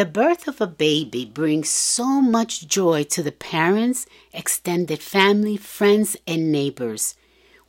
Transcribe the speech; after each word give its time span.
The 0.00 0.06
birth 0.06 0.48
of 0.48 0.62
a 0.62 0.66
baby 0.66 1.26
brings 1.26 1.68
so 1.68 2.22
much 2.22 2.66
joy 2.66 3.04
to 3.10 3.22
the 3.22 3.32
parents, 3.32 4.06
extended 4.32 5.02
family, 5.02 5.58
friends, 5.58 6.16
and 6.26 6.50
neighbors. 6.50 7.16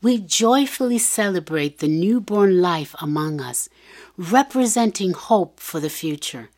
We 0.01 0.17
joyfully 0.17 0.97
celebrate 0.97 1.79
the 1.79 1.89
newborn 1.89 2.61
life 2.61 2.95
among 3.01 3.41
us, 3.41 3.67
representing 4.15 5.11
hope 5.11 5.59
for 5.59 5.81
the 5.81 5.89
future. 5.89 6.49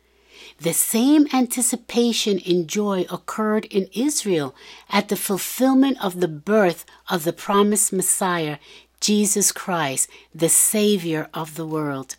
The 0.60 0.72
same 0.72 1.26
anticipation 1.32 2.38
and 2.46 2.68
joy 2.68 3.04
occurred 3.10 3.64
in 3.64 3.88
Israel 3.92 4.54
at 4.90 5.08
the 5.08 5.16
fulfillment 5.16 5.98
of 6.00 6.20
the 6.20 6.28
birth 6.28 6.86
of 7.10 7.24
the 7.24 7.32
promised 7.32 7.92
Messiah, 7.92 8.58
Jesus 9.00 9.50
Christ, 9.50 10.08
the 10.32 10.48
Savior 10.48 11.28
of 11.34 11.56
the 11.56 11.66
world. 11.66 12.14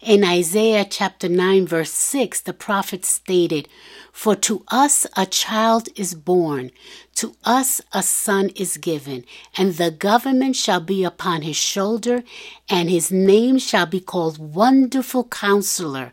In 0.00 0.24
Isaiah 0.24 0.84
chapter 0.84 1.28
9, 1.28 1.66
verse 1.66 1.92
6, 1.92 2.40
the 2.40 2.52
prophet 2.52 3.04
stated, 3.04 3.68
For 4.12 4.34
to 4.36 4.64
us 4.68 5.06
a 5.16 5.26
child 5.26 5.88
is 5.96 6.14
born, 6.14 6.70
to 7.16 7.34
us 7.44 7.80
a 7.92 8.02
son 8.02 8.50
is 8.50 8.76
given, 8.76 9.24
and 9.56 9.74
the 9.74 9.90
government 9.90 10.56
shall 10.56 10.80
be 10.80 11.04
upon 11.04 11.42
his 11.42 11.56
shoulder, 11.56 12.24
and 12.68 12.88
his 12.88 13.10
name 13.10 13.58
shall 13.58 13.86
be 13.86 14.00
called 14.00 14.38
Wonderful 14.38 15.24
Counselor, 15.24 16.12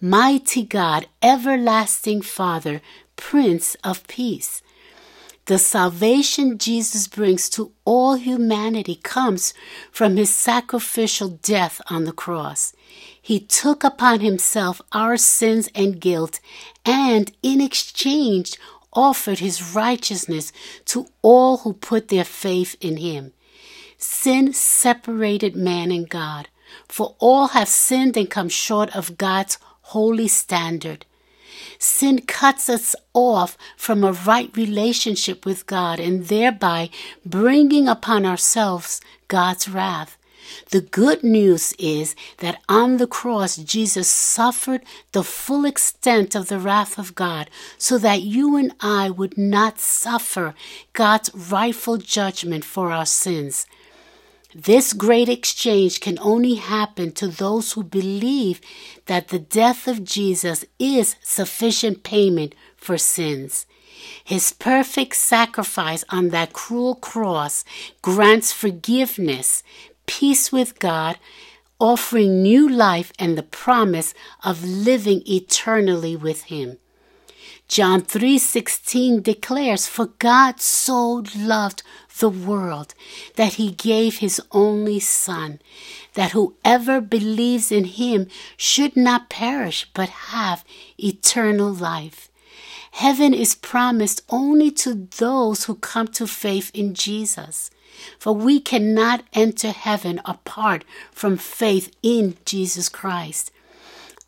Mighty 0.00 0.62
God, 0.62 1.06
Everlasting 1.22 2.22
Father, 2.22 2.80
Prince 3.16 3.76
of 3.84 4.06
Peace. 4.08 4.62
The 5.46 5.58
salvation 5.58 6.56
Jesus 6.56 7.08
brings 7.08 7.50
to 7.50 7.72
all 7.84 8.14
humanity 8.14 8.94
comes 8.94 9.52
from 9.90 10.16
his 10.16 10.32
sacrificial 10.32 11.28
death 11.28 11.80
on 11.88 12.04
the 12.04 12.12
cross. 12.12 12.72
He 13.20 13.40
took 13.40 13.82
upon 13.82 14.20
himself 14.20 14.80
our 14.92 15.16
sins 15.16 15.68
and 15.74 16.00
guilt, 16.00 16.38
and 16.84 17.32
in 17.42 17.60
exchange 17.60 18.56
offered 18.92 19.40
his 19.40 19.74
righteousness 19.74 20.52
to 20.84 21.06
all 21.22 21.58
who 21.58 21.72
put 21.72 22.06
their 22.06 22.24
faith 22.24 22.76
in 22.80 22.98
him. 22.98 23.32
Sin 23.98 24.52
separated 24.52 25.56
man 25.56 25.90
and 25.90 26.08
God, 26.08 26.48
for 26.88 27.16
all 27.18 27.48
have 27.48 27.68
sinned 27.68 28.16
and 28.16 28.30
come 28.30 28.48
short 28.48 28.94
of 28.94 29.18
God's 29.18 29.58
holy 29.80 30.28
standard. 30.28 31.04
Sin 31.78 32.20
cuts 32.20 32.68
us 32.68 32.94
off 33.14 33.56
from 33.76 34.04
a 34.04 34.12
right 34.12 34.54
relationship 34.56 35.44
with 35.44 35.66
God 35.66 36.00
and 36.00 36.26
thereby 36.26 36.90
bringing 37.24 37.88
upon 37.88 38.24
ourselves 38.26 39.00
God's 39.28 39.68
wrath. 39.68 40.16
The 40.70 40.80
good 40.80 41.22
news 41.22 41.72
is 41.78 42.14
that 42.38 42.60
on 42.68 42.96
the 42.96 43.06
cross, 43.06 43.56
Jesus 43.56 44.08
suffered 44.08 44.82
the 45.12 45.24
full 45.24 45.64
extent 45.64 46.34
of 46.34 46.48
the 46.48 46.58
wrath 46.58 46.98
of 46.98 47.14
God 47.14 47.48
so 47.78 47.98
that 47.98 48.22
you 48.22 48.56
and 48.56 48.72
I 48.80 49.10
would 49.10 49.38
not 49.38 49.78
suffer 49.78 50.54
God's 50.92 51.34
rightful 51.34 51.98
judgment 51.98 52.64
for 52.64 52.90
our 52.90 53.06
sins. 53.06 53.66
This 54.54 54.92
great 54.92 55.30
exchange 55.30 56.00
can 56.00 56.18
only 56.20 56.56
happen 56.56 57.12
to 57.12 57.28
those 57.28 57.72
who 57.72 57.82
believe 57.82 58.60
that 59.06 59.28
the 59.28 59.38
death 59.38 59.88
of 59.88 60.04
Jesus 60.04 60.64
is 60.78 61.16
sufficient 61.22 62.02
payment 62.02 62.54
for 62.76 62.98
sins. 62.98 63.64
His 64.24 64.52
perfect 64.52 65.16
sacrifice 65.16 66.04
on 66.10 66.28
that 66.30 66.52
cruel 66.52 66.94
cross 66.96 67.64
grants 68.02 68.52
forgiveness, 68.52 69.62
peace 70.06 70.52
with 70.52 70.78
God, 70.78 71.18
offering 71.80 72.42
new 72.42 72.68
life 72.68 73.12
and 73.18 73.38
the 73.38 73.42
promise 73.42 74.12
of 74.44 74.64
living 74.64 75.22
eternally 75.26 76.14
with 76.14 76.44
him. 76.44 76.78
John 77.72 78.02
3:16 78.02 79.22
declares 79.22 79.86
for 79.86 80.08
God 80.18 80.60
so 80.60 81.24
loved 81.34 81.82
the 82.18 82.28
world 82.28 82.92
that 83.36 83.54
he 83.54 83.70
gave 83.70 84.18
his 84.18 84.42
only 84.50 85.00
son 85.00 85.58
that 86.12 86.32
whoever 86.32 87.00
believes 87.00 87.72
in 87.72 87.84
him 87.84 88.28
should 88.58 88.94
not 88.94 89.30
perish 89.30 89.86
but 89.94 90.10
have 90.36 90.66
eternal 90.98 91.72
life. 91.72 92.28
Heaven 92.90 93.32
is 93.32 93.54
promised 93.54 94.20
only 94.28 94.70
to 94.72 95.08
those 95.16 95.64
who 95.64 95.76
come 95.76 96.08
to 96.08 96.26
faith 96.26 96.70
in 96.74 96.92
Jesus. 96.92 97.70
For 98.18 98.34
we 98.34 98.60
cannot 98.60 99.22
enter 99.32 99.70
heaven 99.70 100.20
apart 100.26 100.84
from 101.10 101.38
faith 101.38 101.90
in 102.02 102.36
Jesus 102.44 102.90
Christ. 102.90 103.50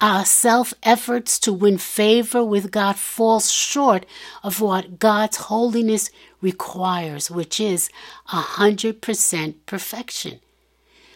Our 0.05 0.27
self 0.27 0.75
efforts 0.83 1.39
to 1.39 1.51
win 1.51 1.79
favor 1.79 2.45
with 2.45 2.71
God 2.71 2.97
falls 2.97 3.51
short 3.51 4.05
of 4.43 4.61
what 4.61 4.99
God's 4.99 5.39
holiness 5.49 6.11
requires, 6.43 7.31
which 7.31 7.59
is 7.59 7.89
a 8.31 8.43
hundred 8.59 9.01
percent 9.01 9.65
perfection. 9.65 10.41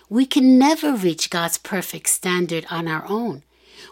We 0.08 0.24
can 0.24 0.58
never 0.58 0.94
reach 0.94 1.28
God's 1.28 1.58
perfect 1.58 2.08
standard 2.08 2.64
on 2.70 2.88
our 2.88 3.04
own. 3.10 3.42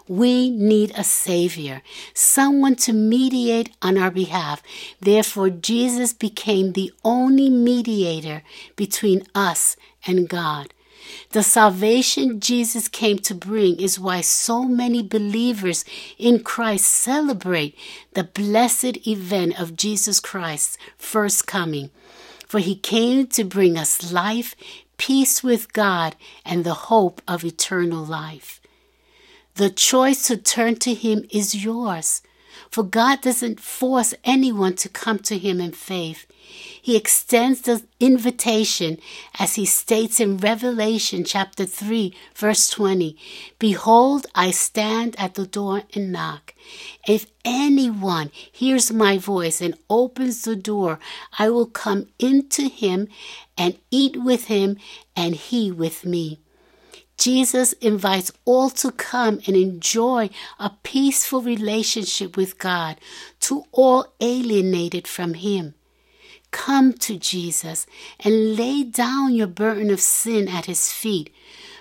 We 0.09 0.49
need 0.49 0.93
a 0.97 1.05
Savior, 1.05 1.83
someone 2.15 2.77
to 2.77 2.95
mediate 2.95 3.77
on 3.83 3.99
our 3.99 4.11
behalf. 4.11 4.63
Therefore, 4.99 5.51
Jesus 5.51 6.15
became 6.15 6.73
the 6.73 6.91
only 7.05 7.51
mediator 7.51 8.43
between 8.77 9.25
us 9.35 9.77
and 10.07 10.27
God. 10.27 10.73
The 11.31 11.43
salvation 11.43 12.41
Jesus 12.41 12.89
came 12.89 13.19
to 13.21 13.35
bring 13.35 13.81
is 13.81 14.01
why 14.01 14.21
so 14.21 14.65
many 14.65 15.03
believers 15.03 15.85
in 16.19 16.43
Christ 16.43 16.87
celebrate 16.87 17.77
the 18.15 18.25
blessed 18.25 19.07
event 19.07 19.61
of 19.61 19.77
Jesus 19.77 20.21
Christ's 20.21 20.79
first 20.97 21.47
coming. 21.47 21.91
For 22.47 22.61
he 22.61 22.77
came 22.77 23.27
to 23.29 23.45
bring 23.45 23.77
us 23.77 24.13
life, 24.13 24.55
peace 24.99 25.43
with 25.43 25.73
God, 25.73 26.17
and 26.45 26.65
the 26.65 26.75
hope 26.75 27.21
of 27.27 27.45
eternal 27.45 28.05
life. 28.05 28.61
The 29.57 29.71
choice 29.71 30.27
to 30.29 30.37
turn 30.37 30.77
to 30.77 30.95
him 30.95 31.25
is 31.31 31.65
yours. 31.65 32.23
For 32.71 32.83
God 32.83 33.21
doesn't 33.21 33.61
force 33.61 34.15
anyone 34.25 34.75
to 34.77 34.89
come 34.89 35.19
to 35.21 35.39
him 35.39 35.61
in 35.61 35.73
faith. 35.73 36.27
He 36.81 36.97
extends 36.97 37.63
the 37.63 37.83
invitation 37.99 38.99
as 39.39 39.57
he 39.57 39.65
states 39.65 40.21
in 40.21 40.37
Revelation 40.37 41.25
chapter 41.25 41.67
3 41.67 42.15
verse 42.35 42.71
20, 42.71 43.17
Behold, 43.59 44.27
I 44.35 44.53
stand 44.53 45.17
at 45.19 45.35
the 45.35 45.47
door 45.47 45.83
and 45.95 46.13
knock. 46.13 46.55
If 47.07 47.27
anyone 47.45 48.31
hears 48.53 48.93
my 48.93 49.19
voice 49.19 49.61
and 49.61 49.77
opens 49.91 50.43
the 50.43 50.57
door, 50.57 51.01
I 51.39 51.51
will 51.51 51.67
come 51.67 52.09
into 52.19 52.69
him 52.69 53.09
and 53.59 53.79
eat 53.91 54.17
with 54.23 54.45
him 54.45 54.77
and 55.17 55.35
he 55.35 55.73
with 55.73 56.05
me. 56.05 56.41
Jesus 57.19 57.73
invites 57.75 58.31
all 58.45 58.71
to 58.71 58.91
come 58.91 59.41
and 59.47 59.57
enjoy 59.57 60.31
a 60.59 60.71
peaceful 60.83 61.41
relationship 61.41 62.37
with 62.37 62.59
God, 62.59 63.01
to 63.41 63.65
all 63.73 64.13
alienated 64.21 65.09
from 65.09 65.35
Him. 65.35 65.75
Come 66.51 66.93
to 66.95 67.19
Jesus 67.19 67.87
and 68.21 68.57
lay 68.57 68.83
down 68.83 69.35
your 69.35 69.47
burden 69.47 69.91
of 69.91 70.01
sin 70.01 70.49
at 70.49 70.67
His 70.67 70.93
feet, 70.93 71.33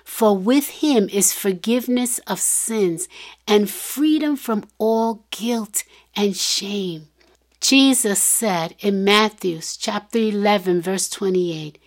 for 0.04 0.38
with 0.38 0.70
Him 0.82 1.10
is 1.10 1.34
forgiveness 1.34 2.20
of 2.20 2.40
sins 2.40 3.08
and 3.48 3.70
freedom 3.70 4.36
from 4.36 4.64
all 4.78 5.26
guilt 5.32 5.84
and 6.16 6.36
shame. 6.36 7.08
Jesus 7.60 8.22
said 8.22 8.76
in 8.80 9.04
Matthew 9.04 9.60
chapter 9.62 10.20
11 10.20 10.82
verse 10.82 11.10
28, 11.10 11.80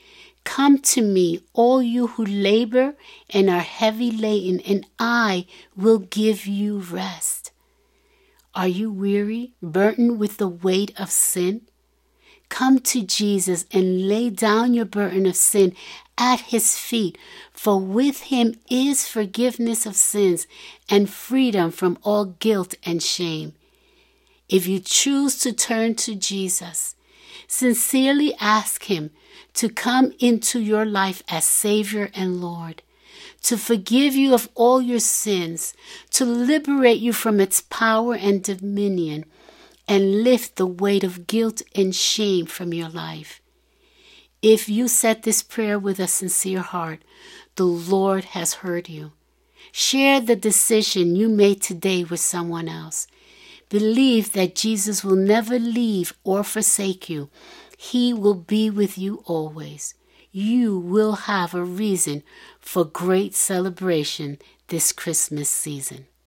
Come 0.48 0.78
to 0.78 1.02
me, 1.02 1.42
all 1.52 1.82
you 1.82 2.06
who 2.06 2.24
labor 2.24 2.94
and 3.28 3.50
are 3.50 3.60
heavy 3.60 4.10
laden, 4.10 4.60
and 4.60 4.86
I 4.98 5.46
will 5.76 5.98
give 5.98 6.46
you 6.46 6.78
rest. 6.78 7.52
Are 8.54 8.66
you 8.66 8.90
weary, 8.90 9.52
burdened 9.62 10.18
with 10.18 10.38
the 10.38 10.48
weight 10.48 10.98
of 10.98 11.10
sin? 11.10 11.68
Come 12.48 12.78
to 12.78 13.02
Jesus 13.02 13.66
and 13.72 14.08
lay 14.08 14.30
down 14.30 14.72
your 14.72 14.86
burden 14.86 15.26
of 15.26 15.36
sin 15.36 15.74
at 16.16 16.40
his 16.40 16.78
feet, 16.78 17.18
for 17.52 17.78
with 17.78 18.22
him 18.22 18.54
is 18.70 19.06
forgiveness 19.06 19.84
of 19.84 19.96
sins 19.96 20.46
and 20.88 21.10
freedom 21.10 21.70
from 21.70 21.98
all 22.02 22.24
guilt 22.24 22.74
and 22.84 23.02
shame. 23.02 23.52
If 24.48 24.66
you 24.66 24.80
choose 24.80 25.38
to 25.40 25.52
turn 25.52 25.94
to 25.96 26.14
Jesus, 26.14 26.94
sincerely 27.46 28.34
ask 28.40 28.84
him 28.84 29.10
to 29.54 29.68
come 29.68 30.12
into 30.18 30.60
your 30.60 30.84
life 30.84 31.22
as 31.28 31.44
Savior 31.44 32.10
and 32.14 32.40
Lord, 32.40 32.82
to 33.42 33.56
forgive 33.56 34.14
you 34.14 34.34
of 34.34 34.48
all 34.54 34.80
your 34.80 35.00
sins, 35.00 35.74
to 36.10 36.24
liberate 36.24 36.98
you 36.98 37.12
from 37.12 37.40
its 37.40 37.60
power 37.60 38.14
and 38.14 38.42
dominion, 38.42 39.24
and 39.86 40.22
lift 40.22 40.56
the 40.56 40.66
weight 40.66 41.02
of 41.02 41.26
guilt 41.26 41.62
and 41.74 41.94
shame 41.94 42.46
from 42.46 42.74
your 42.74 42.88
life. 42.88 43.40
If 44.42 44.68
you 44.68 44.86
said 44.86 45.22
this 45.22 45.42
prayer 45.42 45.78
with 45.78 45.98
a 45.98 46.06
sincere 46.06 46.60
heart, 46.60 47.02
the 47.56 47.64
Lord 47.64 48.24
has 48.26 48.54
heard 48.54 48.88
you. 48.88 49.12
Share 49.72 50.20
the 50.20 50.36
decision 50.36 51.16
you 51.16 51.28
made 51.28 51.60
today 51.60 52.04
with 52.04 52.20
someone 52.20 52.68
else. 52.68 53.08
Believe 53.68 54.32
that 54.32 54.54
Jesus 54.54 55.04
will 55.04 55.16
never 55.16 55.58
leave 55.58 56.12
or 56.24 56.42
forsake 56.42 57.08
you. 57.08 57.30
He 57.76 58.12
will 58.12 58.34
be 58.34 58.70
with 58.70 58.98
you 58.98 59.22
always. 59.24 59.94
You 60.32 60.78
will 60.78 61.12
have 61.12 61.54
a 61.54 61.64
reason 61.64 62.22
for 62.60 62.84
great 62.84 63.34
celebration 63.34 64.38
this 64.68 64.92
Christmas 64.92 65.48
season. 65.48 66.08